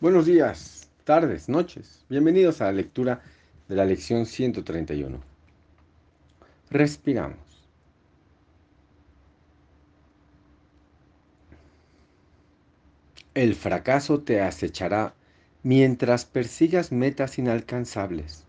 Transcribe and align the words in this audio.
Buenos 0.00 0.26
días, 0.26 0.90
tardes, 1.04 1.48
noches. 1.48 2.04
Bienvenidos 2.10 2.60
a 2.60 2.64
la 2.66 2.72
lectura 2.72 3.22
de 3.68 3.76
la 3.76 3.84
lección 3.84 4.26
131. 4.26 5.20
Respiramos. 6.68 7.38
El 13.34 13.54
fracaso 13.54 14.20
te 14.20 14.40
acechará 14.42 15.14
mientras 15.62 16.24
persigas 16.24 16.90
metas 16.90 17.38
inalcanzables. 17.38 18.44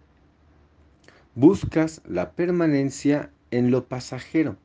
Buscas 1.35 2.01
la 2.07 2.31
permanencia 2.31 3.29
en 3.51 3.69
lo 3.69 3.85
pasajero, 3.85 4.57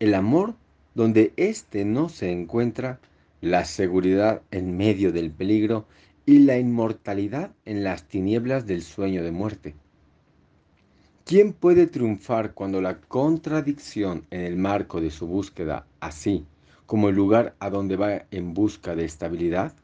el 0.00 0.14
amor 0.14 0.54
donde 0.94 1.32
éste 1.36 1.84
no 1.84 2.08
se 2.08 2.32
encuentra, 2.32 2.98
la 3.40 3.64
seguridad 3.64 4.42
en 4.50 4.76
medio 4.76 5.12
del 5.12 5.30
peligro 5.30 5.86
y 6.26 6.40
la 6.40 6.58
inmortalidad 6.58 7.52
en 7.64 7.82
las 7.82 8.04
tinieblas 8.04 8.66
del 8.66 8.82
sueño 8.82 9.22
de 9.22 9.32
muerte. 9.32 9.74
¿Quién 11.24 11.52
puede 11.52 11.86
triunfar 11.86 12.54
cuando 12.54 12.80
la 12.80 13.00
contradicción 13.00 14.26
en 14.30 14.40
el 14.40 14.56
marco 14.56 15.00
de 15.00 15.10
su 15.10 15.26
búsqueda, 15.26 15.86
así 16.00 16.44
como 16.86 17.08
el 17.08 17.14
lugar 17.14 17.54
a 17.60 17.70
donde 17.70 17.96
va 17.96 18.26
en 18.30 18.52
busca 18.52 18.94
de 18.94 19.04
estabilidad? 19.04 19.74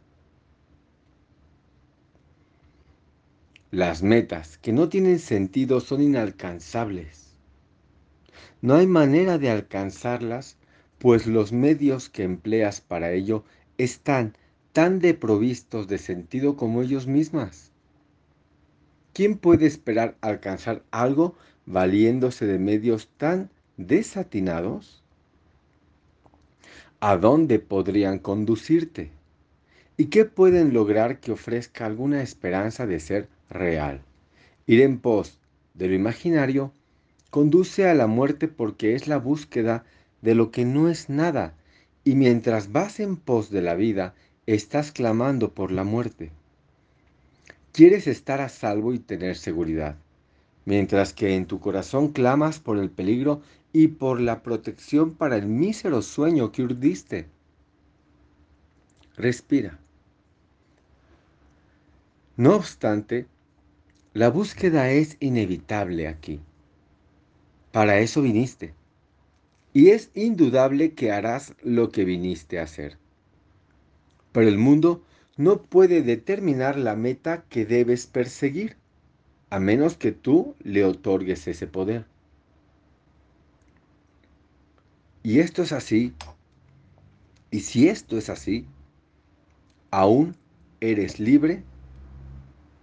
Las 3.71 4.03
metas 4.03 4.59
que 4.59 4.73
no 4.73 4.89
tienen 4.89 5.19
sentido 5.19 5.81
son 5.81 6.03
inalcanzables. 6.03 7.37
No 8.61 8.75
hay 8.75 8.87
manera 8.87 9.39
de 9.39 9.51
alcanzarlas, 9.51 10.57
pues 10.99 11.27
los 11.27 11.53
medios 11.53 12.09
que 12.09 12.23
empleas 12.23 12.81
para 12.81 13.13
ello 13.13 13.45
están 13.79 14.35
tan 14.73 14.99
deprovistos 14.99 15.89
de 15.89 15.99
sentido 15.99 16.57
como 16.57 16.83
ellos 16.83 17.07
mismas. 17.07 17.71
¿Quién 19.13 19.39
puede 19.39 19.67
esperar 19.67 20.17
alcanzar 20.21 20.83
algo 20.91 21.35
valiéndose 21.65 22.47
de 22.47 22.59
medios 22.59 23.09
tan 23.17 23.51
desatinados? 23.77 25.03
¿A 27.01 27.17
dónde 27.17 27.59
podrían 27.59 28.19
conducirte? 28.19 29.11
¿Y 29.97 30.07
qué 30.07 30.27
pueden 30.27 30.75
lograr 30.75 31.21
que 31.21 31.33
ofrezca 31.33 31.87
alguna 31.87 32.23
esperanza 32.23 32.87
de 32.87 33.01
ser 33.01 33.29
real? 33.49 34.03
Ir 34.67 34.83
en 34.83 34.99
pos 34.99 35.39
de 35.73 35.89
lo 35.89 35.95
imaginario 35.95 36.73
conduce 37.31 37.89
a 37.89 37.95
la 37.95 38.07
muerte 38.07 38.49
porque 38.49 38.95
es 38.95 39.09
la 39.09 39.17
búsqueda 39.19 39.85
de 40.23 40.35
lo 40.35 40.51
que 40.51 40.65
no 40.65 40.89
es 40.89 41.09
nada, 41.09 41.55
y 42.05 42.15
mientras 42.15 42.73
vas 42.73 43.01
en 43.01 43.17
pos 43.17 43.51
de 43.51 43.63
la 43.63 43.75
vida, 43.75 44.15
estás 44.47 44.93
clamando 44.93 45.53
por 45.53 45.73
la 45.73 45.85
muerte. 45.85 46.31
Quieres 47.73 48.07
estar 48.07 48.41
a 48.41 48.49
salvo 48.49 48.95
y 48.95 48.99
tener 48.99 49.37
seguridad, 49.37 49.97
mientras 50.65 51.13
que 51.13 51.35
en 51.35 51.47
tu 51.47 51.61
corazón 51.61 52.09
clamas 52.09 52.59
por 52.59 52.79
el 52.79 52.91
peligro 52.91 53.43
y 53.73 53.89
por 53.89 54.21
la 54.21 54.43
protección 54.43 55.15
para 55.15 55.37
el 55.37 55.47
mísero 55.47 56.01
sueño 56.01 56.53
que 56.53 56.63
urdiste. 56.63 57.27
Respira. 59.17 59.79
No 62.37 62.55
obstante, 62.55 63.27
la 64.15 64.31
búsqueda 64.31 64.91
es 64.91 65.17
inevitable 65.21 66.09
aquí. 66.09 66.41
Para 67.73 67.99
eso 67.99 68.23
viniste. 68.23 68.73
Y 69.77 69.91
es 69.91 70.11
indudable 70.15 70.95
que 70.95 71.13
harás 71.13 71.55
lo 71.63 71.91
que 71.91 72.07
viniste 72.07 72.59
a 72.59 72.63
hacer. 72.63 72.97
Pero 74.33 74.49
el 74.49 74.57
mundo 74.57 75.05
no 75.37 75.61
puede 75.61 76.01
determinar 76.01 76.79
la 76.79 76.97
meta 76.97 77.45
que 77.51 77.67
debes 77.67 78.07
perseguir, 78.07 78.79
a 79.51 79.61
menos 79.61 79.99
que 79.99 80.13
tú 80.13 80.55
le 80.61 80.83
otorgues 80.87 81.47
ese 81.47 81.67
poder. 81.67 82.07
Y 85.23 85.41
esto 85.41 85.63
es 85.63 85.73
así, 85.73 86.15
y 87.51 87.61
si 87.61 87.91
esto 87.91 88.17
es 88.17 88.31
así, 88.31 88.65
aún 89.91 90.37
eres 90.81 91.21
libre 91.21 91.65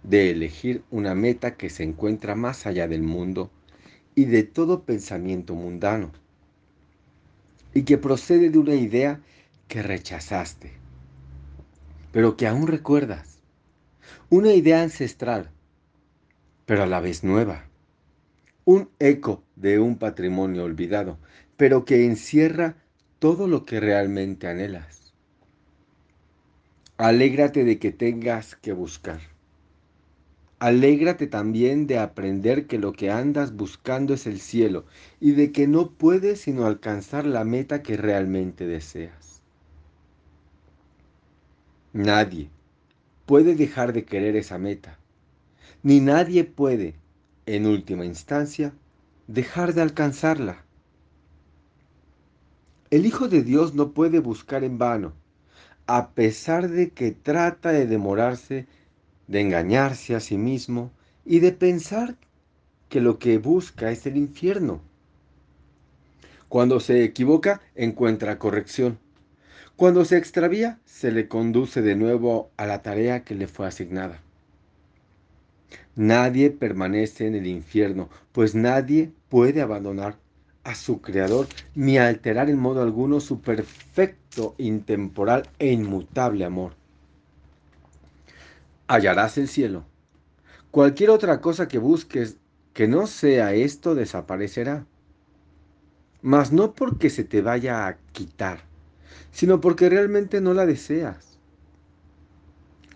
de 0.04 0.30
elegir 0.30 0.84
una 0.92 1.16
meta 1.16 1.56
que 1.56 1.70
se 1.70 1.82
encuentra 1.82 2.36
más 2.36 2.66
allá 2.66 2.86
del 2.86 3.02
mundo 3.02 3.50
y 4.14 4.26
de 4.26 4.44
todo 4.44 4.84
pensamiento 4.84 5.56
mundano, 5.56 6.12
y 7.74 7.82
que 7.82 7.98
procede 7.98 8.50
de 8.50 8.58
una 8.58 8.74
idea 8.74 9.20
que 9.68 9.82
rechazaste 9.82 10.84
pero 12.14 12.36
que 12.36 12.46
aún 12.46 12.68
recuerdas. 12.68 13.40
Una 14.30 14.52
idea 14.52 14.82
ancestral, 14.82 15.50
pero 16.64 16.84
a 16.84 16.86
la 16.86 17.00
vez 17.00 17.24
nueva. 17.24 17.64
Un 18.64 18.88
eco 19.00 19.42
de 19.56 19.80
un 19.80 19.98
patrimonio 19.98 20.62
olvidado, 20.62 21.18
pero 21.56 21.84
que 21.84 22.04
encierra 22.04 22.76
todo 23.18 23.48
lo 23.48 23.64
que 23.64 23.80
realmente 23.80 24.46
anhelas. 24.46 25.12
Alégrate 26.98 27.64
de 27.64 27.80
que 27.80 27.90
tengas 27.90 28.54
que 28.54 28.72
buscar. 28.72 29.33
Alégrate 30.58 31.26
también 31.26 31.86
de 31.86 31.98
aprender 31.98 32.66
que 32.66 32.78
lo 32.78 32.92
que 32.92 33.10
andas 33.10 33.54
buscando 33.54 34.14
es 34.14 34.26
el 34.26 34.40
cielo 34.40 34.84
y 35.20 35.32
de 35.32 35.52
que 35.52 35.66
no 35.66 35.90
puedes 35.90 36.40
sino 36.40 36.66
alcanzar 36.66 37.26
la 37.26 37.44
meta 37.44 37.82
que 37.82 37.96
realmente 37.96 38.66
deseas. 38.66 39.42
Nadie 41.92 42.50
puede 43.26 43.54
dejar 43.54 43.92
de 43.92 44.04
querer 44.04 44.36
esa 44.36 44.58
meta, 44.58 44.98
ni 45.82 46.00
nadie 46.00 46.44
puede, 46.44 46.94
en 47.46 47.66
última 47.66 48.04
instancia, 48.04 48.72
dejar 49.26 49.74
de 49.74 49.82
alcanzarla. 49.82 50.64
El 52.90 53.06
Hijo 53.06 53.28
de 53.28 53.42
Dios 53.42 53.74
no 53.74 53.92
puede 53.92 54.20
buscar 54.20 54.64
en 54.64 54.78
vano, 54.78 55.12
a 55.86 56.10
pesar 56.10 56.68
de 56.68 56.90
que 56.90 57.12
trata 57.12 57.70
de 57.72 57.86
demorarse, 57.86 58.66
de 59.26 59.40
engañarse 59.40 60.14
a 60.14 60.20
sí 60.20 60.36
mismo 60.36 60.90
y 61.24 61.40
de 61.40 61.52
pensar 61.52 62.16
que 62.88 63.00
lo 63.00 63.18
que 63.18 63.38
busca 63.38 63.90
es 63.90 64.06
el 64.06 64.16
infierno. 64.16 64.80
Cuando 66.48 66.78
se 66.80 67.02
equivoca, 67.02 67.60
encuentra 67.74 68.38
corrección. 68.38 68.98
Cuando 69.76 70.04
se 70.04 70.18
extravía, 70.18 70.78
se 70.84 71.10
le 71.10 71.26
conduce 71.26 71.82
de 71.82 71.96
nuevo 71.96 72.50
a 72.56 72.66
la 72.66 72.82
tarea 72.82 73.24
que 73.24 73.34
le 73.34 73.48
fue 73.48 73.66
asignada. 73.66 74.20
Nadie 75.96 76.50
permanece 76.50 77.26
en 77.26 77.34
el 77.34 77.46
infierno, 77.46 78.08
pues 78.32 78.54
nadie 78.54 79.10
puede 79.28 79.60
abandonar 79.60 80.16
a 80.64 80.74
su 80.74 81.00
Creador 81.00 81.46
ni 81.74 81.98
alterar 81.98 82.50
en 82.50 82.58
modo 82.58 82.82
alguno 82.82 83.20
su 83.20 83.40
perfecto, 83.40 84.54
intemporal 84.58 85.48
e 85.58 85.72
inmutable 85.72 86.44
amor. 86.44 86.72
Hallarás 88.86 89.38
el 89.38 89.48
cielo. 89.48 89.84
Cualquier 90.70 91.10
otra 91.10 91.40
cosa 91.40 91.68
que 91.68 91.78
busques 91.78 92.36
que 92.74 92.88
no 92.88 93.06
sea 93.06 93.54
esto 93.54 93.94
desaparecerá. 93.94 94.86
Mas 96.20 96.52
no 96.52 96.74
porque 96.74 97.10
se 97.10 97.24
te 97.24 97.40
vaya 97.40 97.86
a 97.86 97.96
quitar, 98.12 98.64
sino 99.30 99.60
porque 99.60 99.88
realmente 99.88 100.40
no 100.40 100.52
la 100.52 100.66
deseas. 100.66 101.38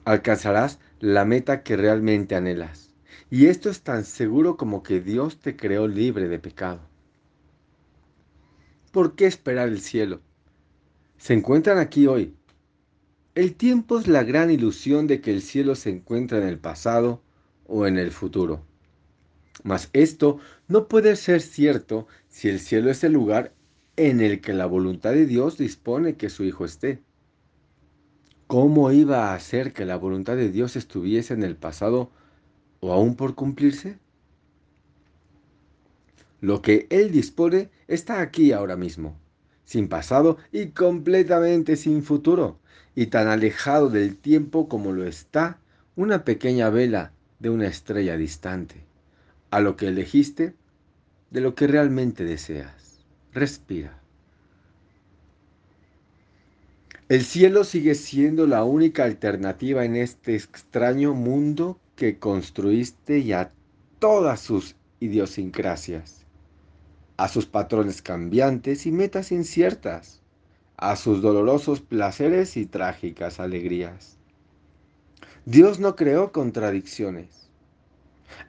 Alcanzarás 0.05 0.79
la 1.01 1.25
meta 1.25 1.63
que 1.63 1.77
realmente 1.77 2.35
anhelas. 2.35 2.95
Y 3.31 3.47
esto 3.47 3.71
es 3.71 3.83
tan 3.83 4.05
seguro 4.05 4.57
como 4.57 4.83
que 4.83 5.01
Dios 5.01 5.39
te 5.39 5.57
creó 5.57 5.87
libre 5.87 6.29
de 6.29 6.39
pecado. 6.39 6.81
¿Por 8.91 9.15
qué 9.15 9.27
esperar 9.27 9.69
el 9.69 9.81
cielo? 9.81 10.21
Se 11.19 11.35
encuentran 11.35 11.79
aquí 11.79 12.07
hoy. 12.07 12.38
El 13.39 13.55
tiempo 13.55 14.01
es 14.01 14.09
la 14.09 14.25
gran 14.25 14.51
ilusión 14.51 15.07
de 15.07 15.21
que 15.21 15.31
el 15.31 15.43
cielo 15.43 15.77
se 15.77 15.91
encuentra 15.91 16.39
en 16.39 16.49
el 16.49 16.59
pasado 16.59 17.23
o 17.69 17.87
en 17.87 17.97
el 17.97 18.11
futuro. 18.11 18.65
Mas 19.63 19.91
esto 19.93 20.41
no 20.67 20.89
puede 20.89 21.15
ser 21.15 21.41
cierto 21.41 22.09
si 22.29 22.49
el 22.49 22.59
cielo 22.59 22.91
es 22.91 23.05
el 23.05 23.13
lugar 23.13 23.55
en 23.95 24.21
el 24.21 24.41
que 24.41 24.55
la 24.55 24.67
voluntad 24.67 25.13
de 25.13 25.25
Dios 25.25 25.57
dispone 25.57 26.17
que 26.17 26.31
su 26.31 26.43
Hijo 26.43 26.65
esté. 26.65 27.01
¿Cómo 28.49 28.91
iba 28.91 29.31
a 29.31 29.35
hacer 29.35 29.73
que 29.73 29.85
la 29.85 29.95
voluntad 29.95 30.35
de 30.35 30.51
Dios 30.51 30.75
estuviese 30.75 31.33
en 31.33 31.45
el 31.45 31.55
pasado 31.55 32.11
o 32.81 32.93
aún 32.93 33.15
por 33.15 33.37
cumplirse? 33.37 34.01
Lo 36.41 36.61
que 36.61 36.89
Él 36.91 37.13
dispone 37.13 37.71
está 37.87 38.21
aquí 38.21 38.51
ahora 38.51 38.75
mismo, 38.75 39.17
sin 39.65 39.87
pasado 39.87 40.39
y 40.51 40.71
completamente 40.71 41.77
sin 41.77 42.03
futuro, 42.03 42.59
y 42.99 43.07
tan 43.07 43.29
alejado 43.29 43.91
del 43.91 44.17
tiempo 44.17 44.69
como 44.69 44.91
lo 44.91 45.07
está 45.07 45.61
una 45.95 46.25
pequeña 46.25 46.69
vela 46.69 47.13
de 47.39 47.49
una 47.49 47.69
estrella 47.69 48.17
distante, 48.17 48.75
a 49.53 49.61
lo 49.61 49.77
que 49.77 49.87
elegiste 49.87 50.57
de 51.31 51.41
lo 51.41 51.55
que 51.55 51.69
realmente 51.69 52.25
deseas. 52.25 52.99
Respira. 53.33 53.97
El 57.09 57.23
cielo 57.23 57.63
sigue 57.63 57.95
siendo 57.95 58.49
la 58.49 58.65
única 58.65 59.05
alternativa 59.05 59.85
en 59.85 59.95
este 59.95 60.35
extraño 60.35 61.15
mundo 61.15 61.79
que 61.95 62.19
construiste 62.19 63.21
y 63.21 63.33
a 63.33 63.53
todas 64.01 64.41
sus 64.41 64.75
idiosincrasias, 64.99 66.27
a 67.17 67.29
sus 67.29 67.47
patrones 67.47 68.03
cambiantes 68.03 68.87
y 68.87 68.91
metas 68.91 69.31
inciertas, 69.31 70.21
a 70.79 70.95
sus 70.95 71.21
dolorosos 71.21 71.81
placeres 71.81 72.57
y 72.57 72.65
trágicas 72.65 73.41
alegrías. 73.41 74.17
Dios 75.45 75.81
no 75.81 75.97
creó 75.97 76.31
contradicciones. 76.31 77.51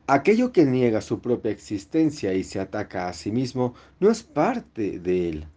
Aquello 0.05 0.51
que 0.51 0.65
niega 0.65 1.01
su 1.01 1.21
propia 1.21 1.51
existencia 1.51 2.33
y 2.33 2.43
se 2.43 2.59
ataca 2.59 3.07
a 3.07 3.13
sí 3.13 3.31
mismo 3.31 3.73
no 3.99 4.11
es 4.11 4.21
parte 4.21 4.99
de 4.99 5.29
él. 5.29 5.47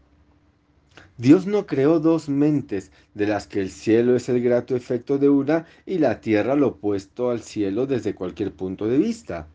Dios 1.19 1.47
no 1.47 1.67
creó 1.67 2.01
dos 2.01 2.31
mentes, 2.31 2.91
de 3.15 3.27
las 3.27 3.47
que 3.47 3.61
el 3.61 3.71
cielo 3.71 4.17
es 4.17 4.31
el 4.31 4.43
grato 4.43 4.75
efecto 4.75 5.19
de 5.19 5.29
una 5.29 5.67
y 5.85 5.99
la 5.99 6.21
tierra 6.21 6.55
lo 6.55 6.69
opuesto 6.69 7.31
al 7.31 7.43
cielo 7.43 7.87
desde 7.87 8.15
cualquier 8.15 8.53
punto 8.53 8.87
de 8.87 8.97
vista, 8.97 9.47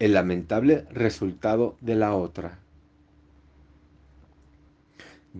el 0.00 0.14
lamentable 0.14 0.84
resultado 0.90 1.76
de 1.80 1.94
la 1.94 2.14
otra. 2.14 2.58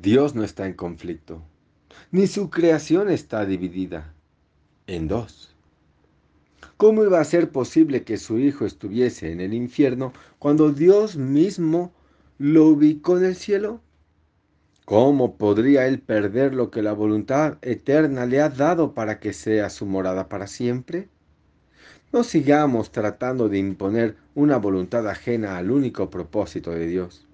Dios 0.03 0.35
no 0.35 0.45
está 0.45 0.67
en 0.67 0.75
conflicto, 0.75 1.43
ni 2.11 2.27
su 2.27 2.51
creación 2.51 3.09
está 3.09 3.47
dividida 3.47 4.13
en 4.87 5.09
dos. 5.09 5.55
¿Cómo 6.77 7.03
iba 7.03 7.19
a 7.19 7.25
ser 7.25 7.51
posible 7.51 8.03
que 8.03 8.19
su 8.19 8.39
hijo 8.39 8.67
estuviese 8.67 9.33
en 9.33 9.41
el 9.41 9.55
infierno 9.55 10.13
cuando 10.39 10.71
Dios 10.71 11.17
mismo 11.17 11.93
lo 12.37 12.67
ubicó 12.67 13.17
en 13.17 13.25
el 13.25 13.37
cielo? 13.37 13.81
¿Cómo 14.85 15.37
podría 15.37 15.87
él 15.87 15.99
perder 15.99 16.55
lo 16.55 16.71
que 16.71 16.83
la 16.83 16.93
voluntad 16.93 17.57
eterna 17.63 18.27
le 18.27 18.43
ha 18.43 18.51
dado 18.51 18.93
para 18.93 19.19
que 19.19 19.33
sea 19.33 19.71
su 19.71 19.87
morada 19.87 20.29
para 20.29 20.47
siempre? 20.47 21.09
No 22.13 22.23
sigamos 22.23 22.93
tratando 22.93 23.49
de 23.49 23.57
imponer 23.57 24.17
una 24.35 24.59
voluntad 24.59 25.09
ajena 25.09 25.57
al 25.57 25.71
único 25.71 26.11
propósito 26.11 26.71
de 26.73 26.87
Dios. 26.87 27.27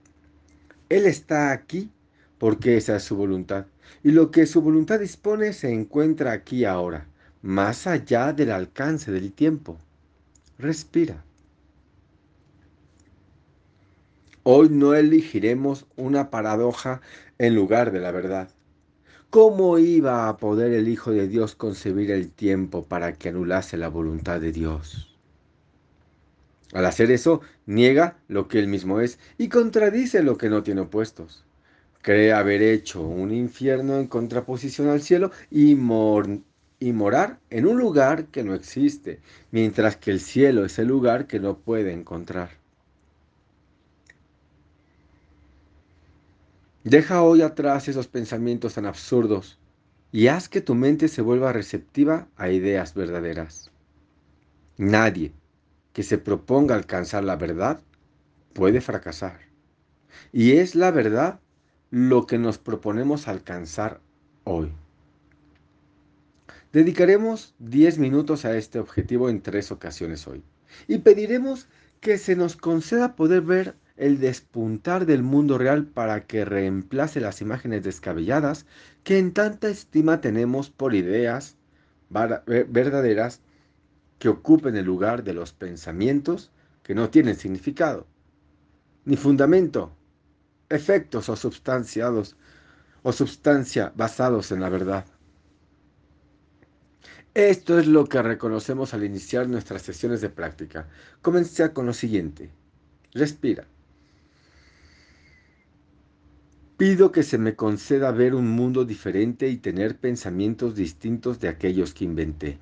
Él 0.88 1.06
está 1.06 1.50
aquí 1.50 1.90
porque 2.42 2.76
esa 2.76 2.96
es 2.96 3.04
su 3.04 3.14
voluntad, 3.14 3.66
y 4.02 4.10
lo 4.10 4.32
que 4.32 4.46
su 4.46 4.62
voluntad 4.62 4.98
dispone 4.98 5.52
se 5.52 5.72
encuentra 5.72 6.32
aquí 6.32 6.64
ahora, 6.64 7.06
más 7.40 7.86
allá 7.86 8.32
del 8.32 8.50
alcance 8.50 9.12
del 9.12 9.32
tiempo. 9.32 9.78
Respira. 10.58 11.22
Hoy 14.42 14.70
no 14.70 14.92
elegiremos 14.94 15.86
una 15.94 16.30
paradoja 16.30 17.00
en 17.38 17.54
lugar 17.54 17.92
de 17.92 18.00
la 18.00 18.10
verdad. 18.10 18.48
¿Cómo 19.30 19.78
iba 19.78 20.28
a 20.28 20.36
poder 20.36 20.72
el 20.72 20.88
Hijo 20.88 21.12
de 21.12 21.28
Dios 21.28 21.54
concebir 21.54 22.10
el 22.10 22.28
tiempo 22.28 22.82
para 22.82 23.12
que 23.12 23.28
anulase 23.28 23.76
la 23.76 23.86
voluntad 23.86 24.40
de 24.40 24.50
Dios? 24.50 25.16
Al 26.72 26.86
hacer 26.86 27.12
eso, 27.12 27.40
niega 27.66 28.16
lo 28.26 28.48
que 28.48 28.58
él 28.58 28.66
mismo 28.66 28.98
es 28.98 29.20
y 29.38 29.48
contradice 29.48 30.24
lo 30.24 30.38
que 30.38 30.48
no 30.48 30.64
tiene 30.64 30.80
opuestos 30.80 31.44
cree 32.02 32.32
haber 32.32 32.62
hecho 32.62 33.00
un 33.00 33.32
infierno 33.32 33.99
en 33.99 34.08
contraposición 34.08 34.88
al 34.88 35.02
cielo 35.02 35.31
y, 35.50 35.70
y 35.70 36.93
morar 36.93 37.38
en 37.50 37.66
un 37.66 37.78
lugar 37.78 38.26
que 38.26 38.44
no 38.44 38.54
existe, 38.54 39.20
mientras 39.52 39.96
que 39.96 40.10
el 40.10 40.20
cielo 40.20 40.64
es 40.64 40.78
el 40.78 40.88
lugar 40.88 41.26
que 41.26 41.40
no 41.40 41.58
puede 41.58 41.93
encontrar. 41.93 42.50
Deja 46.84 47.22
hoy 47.22 47.43
atrás 47.43 47.88
esos 47.88 48.08
pensamientos 48.08 48.75
tan 48.75 48.87
absurdos 48.87 49.60
y 50.10 50.26
haz 50.26 50.48
que 50.48 50.60
tu 50.60 50.75
mente 50.75 51.06
se 51.06 51.22
vuelva 51.22 51.52
receptiva 51.52 52.28
a 52.37 52.50
ideas 52.50 52.94
verdaderas. 52.94 53.70
Nadie 54.76 55.32
que 55.93 56.02
se 56.02 56.19
proponga 56.19 56.75
alcanzar 56.75 57.22
la 57.22 57.37
verdad 57.37 57.81
puede 58.52 58.81
fracasar. 58.81 59.40
Y 60.32 60.52
es 60.52 60.75
la 60.75 60.90
verdad 60.90 61.41
lo 61.92 62.26
que 62.26 62.38
nos 62.38 62.56
proponemos 62.56 63.28
alcanzar 63.28 64.00
hoy. 64.44 64.72
Dedicaremos 66.72 67.54
10 67.58 67.98
minutos 67.98 68.46
a 68.46 68.56
este 68.56 68.78
objetivo 68.78 69.28
en 69.28 69.42
tres 69.42 69.70
ocasiones 69.70 70.26
hoy 70.26 70.42
y 70.88 70.98
pediremos 70.98 71.68
que 72.00 72.16
se 72.16 72.34
nos 72.34 72.56
conceda 72.56 73.14
poder 73.14 73.42
ver 73.42 73.74
el 73.98 74.20
despuntar 74.20 75.04
del 75.04 75.22
mundo 75.22 75.58
real 75.58 75.84
para 75.84 76.26
que 76.26 76.46
reemplace 76.46 77.20
las 77.20 77.42
imágenes 77.42 77.84
descabelladas 77.84 78.64
que 79.04 79.18
en 79.18 79.34
tanta 79.34 79.68
estima 79.68 80.22
tenemos 80.22 80.70
por 80.70 80.94
ideas 80.94 81.58
verdaderas 82.08 83.42
que 84.18 84.30
ocupen 84.30 84.76
el 84.76 84.86
lugar 84.86 85.24
de 85.24 85.34
los 85.34 85.52
pensamientos 85.52 86.52
que 86.82 86.94
no 86.94 87.10
tienen 87.10 87.36
significado, 87.36 88.06
ni 89.04 89.16
fundamento, 89.16 89.92
efectos 90.72 91.28
o 91.28 91.36
substanciados 91.36 92.36
o 93.02 93.12
substancia 93.12 93.92
basados 93.94 94.52
en 94.52 94.60
la 94.60 94.69
verdad. 94.69 95.04
Esto 97.34 97.78
es 97.78 97.86
lo 97.86 98.06
que 98.06 98.22
reconocemos 98.22 98.92
al 98.94 99.04
iniciar 99.04 99.48
nuestras 99.48 99.82
sesiones 99.82 100.20
de 100.20 100.28
práctica. 100.28 100.88
Comencé 101.22 101.72
con 101.72 101.86
lo 101.86 101.92
siguiente. 101.92 102.50
Respira. 103.12 103.66
Pido 106.76 107.12
que 107.12 107.22
se 107.22 107.38
me 107.38 107.54
conceda 107.54 108.10
ver 108.10 108.34
un 108.34 108.48
mundo 108.48 108.84
diferente 108.84 109.48
y 109.48 109.56
tener 109.56 109.98
pensamientos 109.98 110.74
distintos 110.74 111.40
de 111.40 111.48
aquellos 111.48 111.94
que 111.94 112.04
inventé. 112.04 112.58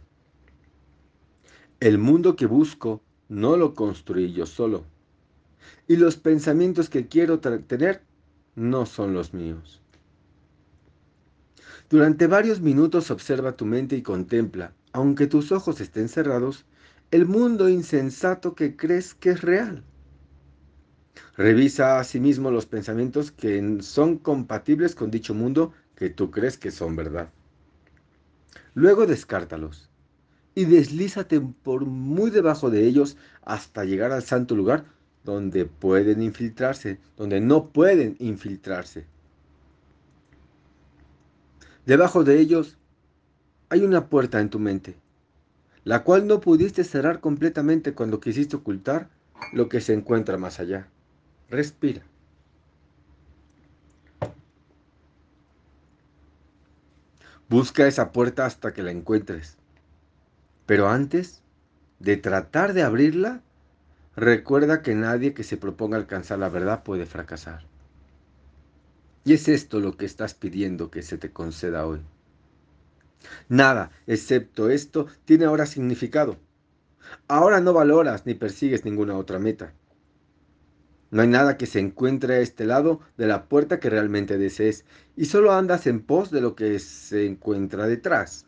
El 1.81 1.99
mundo 1.99 2.37
que 2.37 2.47
busco 2.47 3.03
no 3.29 3.57
lo 3.57 3.75
construí 3.75 4.33
yo 4.33 4.47
solo 4.47 4.85
y 5.91 5.97
los 5.97 6.17
pensamientos 6.17 6.89
que 6.89 7.09
quiero 7.09 7.41
tener 7.41 8.03
no 8.55 8.87
son 8.87 9.13
los 9.13 9.35
míos. 9.35 9.83
Durante 11.89 12.29
varios 12.29 12.61
minutos 12.61 13.11
observa 13.11 13.57
tu 13.57 13.67
mente 13.67 13.97
y 13.97 14.03
contempla, 14.03 14.73
aunque 14.93 15.27
tus 15.27 15.51
ojos 15.51 15.81
estén 15.81 16.09
cerrados, 16.09 16.65
el 17.11 17.27
mundo 17.27 17.69
insensato 17.69 18.55
que 18.55 18.77
crees 18.77 19.15
que 19.15 19.31
es 19.31 19.41
real. 19.41 19.83
Revisa 21.37 21.99
asimismo 21.99 22.53
los 22.53 22.67
pensamientos 22.67 23.33
que 23.33 23.79
son 23.81 24.17
compatibles 24.17 24.95
con 24.95 25.11
dicho 25.11 25.35
mundo 25.35 25.73
que 25.97 26.09
tú 26.09 26.31
crees 26.31 26.57
que 26.57 26.71
son 26.71 26.95
verdad. 26.95 27.31
Luego 28.75 29.07
descártalos 29.07 29.91
y 30.55 30.67
deslízate 30.67 31.41
por 31.41 31.85
muy 31.85 32.31
debajo 32.31 32.71
de 32.71 32.87
ellos 32.87 33.17
hasta 33.43 33.85
llegar 33.85 34.13
al 34.13 34.23
santo 34.23 34.55
lugar 34.55 34.85
donde 35.25 35.67
pueden 35.67 36.23
infiltrarse, 36.23 36.99
donde 37.17 37.41
no 37.41 37.67
pueden 37.69 38.17
infiltrarse. 38.19 39.07
Debajo 41.87 42.25
de 42.25 42.39
ellos 42.39 42.77
hay 43.69 43.83
una 43.83 44.07
puerta 44.07 44.41
en 44.41 44.51
tu 44.51 44.59
mente, 44.59 44.97
la 45.85 46.05
cual 46.05 46.27
no 46.27 46.41
pudiste 46.41 46.85
cerrar 46.85 47.21
completamente 47.21 47.95
cuando 47.95 48.21
quisiste 48.21 48.57
ocultar 48.57 49.09
lo 49.53 49.69
que 49.69 49.81
se 49.81 49.95
encuentra 49.95 50.37
más 50.37 50.61
allá. 50.61 50.89
Respira. 51.49 52.03
Busca 57.49 57.89
esa 57.89 58.13
puerta 58.13 58.47
hasta 58.47 58.73
que 58.73 58.83
la 58.83 58.93
encuentres. 58.93 59.57
Pero 60.67 60.89
antes 60.89 61.43
de 61.99 62.17
tratar 62.17 62.75
de 62.75 62.85
abrirla, 62.85 63.43
Recuerda 64.17 64.83
que 64.83 64.95
nadie 64.95 65.35
que 65.35 65.45
se 65.45 65.57
proponga 65.57 65.97
alcanzar 65.97 66.39
la 66.39 66.49
verdad 66.49 66.83
puede 66.83 67.07
fracasar. 67.07 67.63
Y 69.25 69.35
es 69.35 69.49
esto 69.49 69.81
lo 69.81 69.97
que 69.97 70.07
estás 70.07 70.35
pidiendo 70.35 70.91
que 70.91 71.03
se 71.03 71.19
te 71.19 71.31
conceda 71.31 71.87
hoy. 71.87 72.01
Nada, 73.49 73.91
excepto 74.07 74.71
esto, 74.71 75.07
tiene 75.25 75.45
ahora 75.45 75.67
significado. 75.67 76.37
Ahora 77.29 77.61
no 77.61 77.73
valoras 77.73 78.27
ni 78.27 78.35
persigues 78.35 78.85
ninguna 78.85 79.17
otra 79.17 79.39
meta. 79.39 79.73
No 81.11 81.23
hay 81.23 81.29
nada 81.29 81.57
que 81.57 81.67
se 81.67 81.81
encuentre 81.81 82.35
a 82.35 82.41
este 82.41 82.65
lado 82.65 83.01
de 83.17 83.27
la 83.27 83.47
puerta 83.47 83.81
que 83.81 83.91
realmente 83.91 84.39
desees 84.39 84.85
y 85.17 85.27
solo 85.27 85.53
andas 85.53 85.87
en 85.87 86.01
pos 86.01 86.31
de 86.31 86.41
lo 86.41 86.55
que 86.55 86.79
se 86.79 87.27
encuentra 87.27 87.87
detrás. 87.87 88.47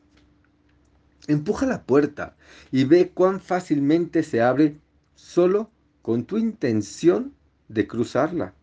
Empuja 1.26 1.66
la 1.66 1.83
puerta 1.83 2.37
y 2.71 2.85
ve 2.85 3.11
cuán 3.12 3.40
fácilmente 3.40 4.23
se 4.23 4.42
abre 4.42 4.76
solo 5.14 5.71
con 6.02 6.25
tu 6.25 6.38
intención 6.38 7.35
de 7.69 7.87
cruzarla. 7.87 8.54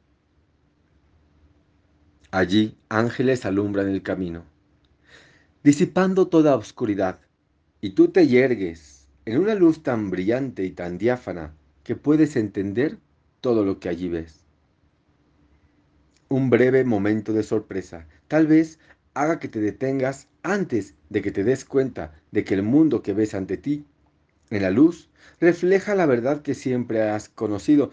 Allí 2.31 2.77
ángeles 2.89 3.45
alumbran 3.45 3.89
el 3.89 4.03
camino, 4.03 4.43
disipando 5.63 6.27
toda 6.27 6.55
oscuridad, 6.55 7.19
y 7.81 7.91
tú 7.91 8.09
te 8.09 8.27
yergues 8.27 9.07
en 9.25 9.39
una 9.39 9.55
luz 9.55 9.83
tan 9.83 10.09
brillante 10.09 10.63
y 10.63 10.71
tan 10.71 10.97
diáfana 10.97 11.55
que 11.83 11.95
puedes 11.95 12.35
entender 12.35 12.99
todo 13.41 13.63
lo 13.63 13.79
que 13.79 13.89
allí 13.89 14.09
ves. 14.09 14.43
Un 16.27 16.49
breve 16.49 16.83
momento 16.83 17.33
de 17.33 17.43
sorpresa, 17.43 18.07
tal 18.27 18.47
vez 18.47 18.79
haga 19.13 19.39
que 19.39 19.47
te 19.47 19.59
detengas 19.59 20.27
antes 20.43 20.93
de 21.09 21.21
que 21.21 21.31
te 21.31 21.43
des 21.43 21.65
cuenta 21.65 22.13
de 22.31 22.43
que 22.43 22.53
el 22.53 22.63
mundo 22.63 23.01
que 23.01 23.13
ves 23.13 23.33
ante 23.33 23.57
ti, 23.57 23.85
en 24.49 24.61
la 24.61 24.71
luz, 24.71 25.09
refleja 25.39 25.95
la 25.95 26.05
verdad 26.05 26.41
que 26.41 26.55
siempre 26.55 27.01
has 27.03 27.29
conocido 27.29 27.91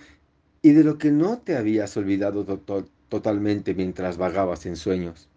y 0.63 0.73
de 0.73 0.85
lo 0.85 0.99
que 0.99 1.11
no 1.11 1.39
te 1.39 1.57
habías 1.57 1.97
olvidado 1.97 2.45
to 2.45 2.87
totalmente 3.09 3.75
mientras 3.75 4.17
vagabas 4.17 4.67
en 4.67 4.77
sueños. 4.77 5.29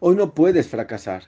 Hoy 0.00 0.16
no 0.16 0.34
puedes 0.34 0.68
fracasar. 0.68 1.24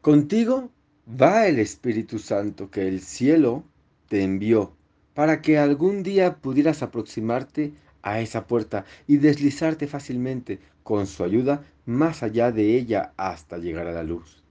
Contigo 0.00 0.70
va 1.08 1.46
el 1.46 1.58
Espíritu 1.58 2.18
Santo 2.18 2.70
que 2.70 2.88
el 2.88 3.00
cielo 3.00 3.64
te 4.08 4.22
envió 4.22 4.74
para 5.14 5.40
que 5.40 5.58
algún 5.58 6.02
día 6.02 6.36
pudieras 6.36 6.82
aproximarte 6.82 7.72
a 8.02 8.20
esa 8.20 8.46
puerta 8.46 8.84
y 9.06 9.16
deslizarte 9.16 9.86
fácilmente 9.86 10.58
con 10.82 11.06
su 11.06 11.24
ayuda 11.24 11.64
más 11.86 12.22
allá 12.22 12.52
de 12.52 12.76
ella 12.76 13.12
hasta 13.16 13.58
llegar 13.58 13.86
a 13.86 13.92
la 13.92 14.02
luz. 14.02 14.43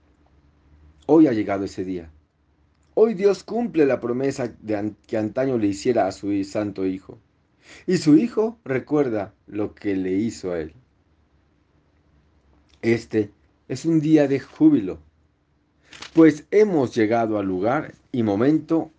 Hoy 1.06 1.26
ha 1.26 1.32
llegado 1.32 1.66
ese 1.66 1.84
día. 1.84 2.10
Hoy 2.94 3.12
Dios 3.12 3.44
cumple 3.44 3.84
la 3.84 4.00
promesa 4.00 4.48
de 4.62 4.94
que 5.06 5.18
antaño 5.18 5.58
le 5.58 5.66
hiciera 5.66 6.06
a 6.06 6.12
su 6.12 6.42
santo 6.44 6.86
Hijo. 6.86 7.18
Y 7.86 7.98
su 7.98 8.16
Hijo 8.16 8.58
recuerda 8.64 9.34
lo 9.46 9.74
que 9.74 9.96
le 9.96 10.12
hizo 10.12 10.52
a 10.52 10.60
él. 10.60 10.72
Este 12.80 13.30
es 13.68 13.84
un 13.84 14.00
día 14.00 14.28
de 14.28 14.40
júbilo, 14.40 14.98
pues 16.14 16.44
hemos 16.50 16.94
llegado 16.94 17.38
al 17.38 17.46
lugar 17.46 17.94
y 18.12 18.22
momento 18.22 18.90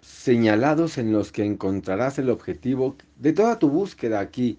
señalados 0.00 0.98
en 0.98 1.12
los 1.12 1.30
que 1.30 1.44
encontrarás 1.44 2.18
el 2.18 2.30
objetivo 2.30 2.96
de 3.18 3.32
toda 3.32 3.58
tu 3.58 3.68
búsqueda 3.68 4.18
aquí 4.18 4.58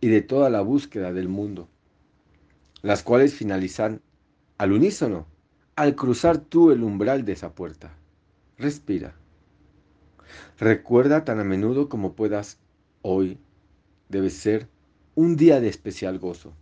y 0.00 0.08
de 0.08 0.20
toda 0.20 0.50
la 0.50 0.60
búsqueda 0.60 1.12
del 1.12 1.28
mundo, 1.28 1.68
las 2.82 3.02
cuales 3.02 3.34
finalizan 3.34 4.00
al 4.58 4.72
unísono 4.72 5.31
al 5.76 5.94
cruzar 5.94 6.38
tú 6.38 6.70
el 6.70 6.82
umbral 6.82 7.24
de 7.24 7.32
esa 7.32 7.54
puerta. 7.54 7.94
Respira. 8.58 9.14
Recuerda 10.58 11.24
tan 11.24 11.40
a 11.40 11.44
menudo 11.44 11.88
como 11.88 12.14
puedas 12.14 12.58
hoy 13.02 13.38
debe 14.08 14.30
ser 14.30 14.68
un 15.14 15.36
día 15.36 15.60
de 15.60 15.68
especial 15.68 16.18
gozo. 16.18 16.52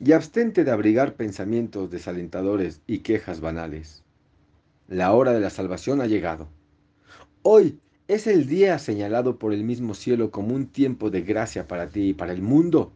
Y 0.00 0.12
abstente 0.12 0.64
de 0.64 0.70
abrigar 0.70 1.14
pensamientos 1.14 1.90
desalentadores 1.90 2.82
y 2.86 3.00
quejas 3.00 3.40
banales. 3.40 4.04
La 4.86 5.12
hora 5.12 5.32
de 5.32 5.40
la 5.40 5.50
salvación 5.50 6.00
ha 6.00 6.06
llegado. 6.06 6.48
Hoy 7.42 7.80
es 8.06 8.26
el 8.26 8.46
día 8.46 8.78
señalado 8.78 9.38
por 9.38 9.52
el 9.52 9.64
mismo 9.64 9.94
cielo 9.94 10.30
como 10.30 10.54
un 10.54 10.66
tiempo 10.66 11.10
de 11.10 11.22
gracia 11.22 11.66
para 11.66 11.88
ti 11.88 12.10
y 12.10 12.14
para 12.14 12.32
el 12.32 12.42
mundo. 12.42 12.92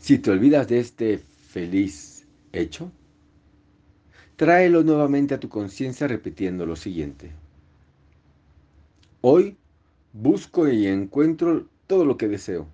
Si 0.00 0.18
te 0.18 0.30
olvidas 0.30 0.68
de 0.68 0.80
este 0.80 1.18
feliz 1.18 2.26
hecho, 2.52 2.90
tráelo 4.36 4.82
nuevamente 4.82 5.34
a 5.34 5.40
tu 5.40 5.48
conciencia 5.48 6.06
repitiendo 6.06 6.66
lo 6.66 6.76
siguiente. 6.76 7.32
Hoy 9.20 9.56
busco 10.12 10.68
y 10.68 10.86
encuentro 10.86 11.66
todo 11.86 12.04
lo 12.04 12.16
que 12.16 12.28
deseo. 12.28 12.66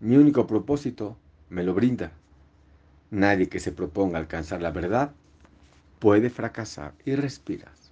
Mi 0.00 0.16
único 0.16 0.46
propósito 0.46 1.16
me 1.50 1.62
lo 1.62 1.74
brinda. 1.74 2.12
Nadie 3.10 3.48
que 3.48 3.60
se 3.60 3.72
proponga 3.72 4.18
alcanzar 4.18 4.60
la 4.62 4.70
verdad 4.70 5.12
puede 5.98 6.30
fracasar 6.30 6.94
y 7.04 7.14
respiras. 7.14 7.88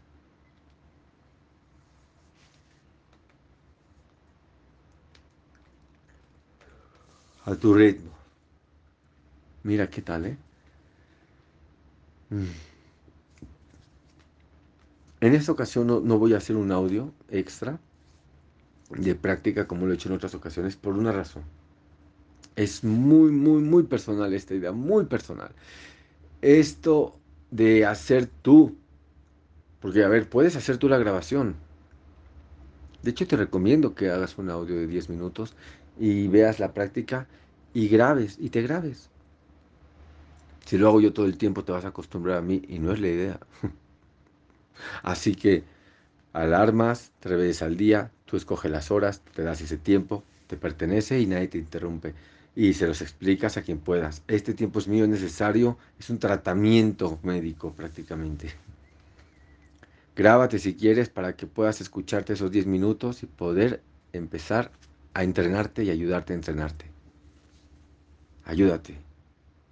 a 7.47 7.55
tu 7.55 7.75
ritmo. 7.75 8.11
Mira 9.63 9.89
qué 9.89 10.03
tal, 10.03 10.27
¿eh? 10.27 10.37
Mm. 12.31 12.76
En 15.21 15.35
esta 15.35 15.53
ocasión 15.53 15.87
no, 15.87 16.01
no, 16.01 16.19
voy 16.19 16.35
a 16.35 16.39
hacer 16.39 16.57
un 16.57 16.71
audio 16.73 17.13
extra 17.31 17.79
de 18.91 19.15
práctica 19.15 19.67
como 19.67 19.87
lo 19.87 19.93
he 19.93 19.95
hecho 19.95 20.09
en 20.09 20.15
otras 20.15 20.35
ocasiones 20.35 20.77
por 20.77 20.95
una 20.95 21.13
razón. 21.13 21.43
Es 22.55 22.85
muy, 22.85 23.31
muy, 23.31 23.63
muy 23.63 23.83
personal 23.85 24.33
esta 24.33 24.55
idea, 24.55 24.73
muy 24.73 25.05
personal. 25.07 25.51
Esto 26.43 27.17
de 27.51 27.87
hacer 27.87 28.29
tú, 28.43 28.77
porque 29.81 30.05
a 30.05 30.09
ver, 30.09 30.29
puedes 30.29 30.57
hacer 30.57 30.79
tú 30.79 30.89
la 30.89 30.99
grabación. 30.99 31.57
De 33.03 33.11
hecho, 33.11 33.27
te 33.27 33.37
recomiendo 33.37 33.95
que 33.95 34.11
hagas 34.11 34.37
un 34.39 34.51
audio 34.51 34.77
de 34.77 34.87
10 34.87 35.09
minutos 35.09 35.55
y 35.99 36.29
veas 36.29 36.59
la 36.59 36.73
práctica 36.73 37.27
y 37.73 37.89
grabes 37.89 38.37
y 38.39 38.51
te 38.51 38.63
grabes. 38.63 39.11
Si 40.65 40.77
lo 40.77 40.89
hago 40.89 41.01
yo 41.01 41.13
todo 41.13 41.27
el 41.27 41.39
tiempo 41.39 41.63
te 41.63 41.73
vas 41.73 41.85
a 41.85 41.89
acostumbrar 41.89 42.39
a 42.39 42.43
mí 42.43 42.63
y 42.69 42.79
no 42.79 42.93
es 42.93 43.01
la 43.01 43.09
idea. 43.09 43.41
Así 45.03 45.35
que 45.35 45.65
alarmas 46.33 47.13
tres 47.21 47.39
veces 47.39 47.63
al 47.63 47.77
día, 47.77 48.11
tú 48.25 48.37
escoges 48.37 48.71
las 48.71 48.91
horas, 48.91 49.23
te 49.35 49.43
das 49.43 49.61
ese 49.61 49.79
tiempo, 49.79 50.25
te 50.47 50.57
pertenece 50.57 51.21
y 51.21 51.27
nadie 51.27 51.49
te 51.49 51.59
interrumpe. 51.59 52.15
Y 52.55 52.75
se 52.75 52.87
los 52.87 53.03
explicas 53.03 53.57
a 53.57 53.63
quien 53.63 53.79
puedas. 53.79 54.23
Este 54.29 54.55
tiempo 54.55 54.79
es 54.79 54.89
mío, 54.89 55.05
es 55.05 55.11
necesario, 55.11 55.77
es 55.99 56.09
un 56.11 56.19
tratamiento 56.19 57.19
médico 57.23 57.73
prácticamente. 57.73 58.51
Grábate 60.17 60.59
si 60.59 60.75
quieres 60.75 61.11
para 61.11 61.37
que 61.37 61.47
puedas 61.47 61.83
escucharte 61.83 62.33
esos 62.33 62.51
10 62.51 62.67
minutos 62.67 63.23
y 63.23 63.27
poder 63.27 63.83
empezar 64.15 64.71
a 65.13 65.25
entrenarte 65.25 65.85
y 65.85 65.91
ayudarte 65.91 66.33
a 66.33 66.37
entrenarte. 66.37 66.87
Ayúdate. 68.45 68.97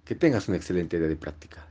Que 0.03 0.13
tengas 0.13 0.47
una 0.47 0.57
excelente 0.57 0.99
día 0.99 1.07
de 1.07 1.15
práctica. 1.15 1.65